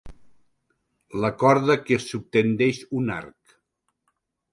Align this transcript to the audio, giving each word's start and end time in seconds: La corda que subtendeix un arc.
La 1.25 1.29
corda 1.43 1.75
que 1.89 1.99
subtendeix 2.05 2.79
un 3.01 3.13
arc. 3.17 3.55